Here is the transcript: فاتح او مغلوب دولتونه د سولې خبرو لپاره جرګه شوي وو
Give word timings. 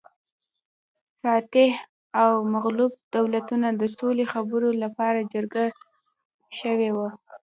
فاتح 1.21 1.71
او 2.21 2.31
مغلوب 2.53 2.91
دولتونه 3.15 3.67
د 3.79 3.81
سولې 3.97 4.25
خبرو 4.33 4.69
لپاره 4.83 5.29
جرګه 5.33 5.65
شوي 6.59 6.89
وو 6.95 7.07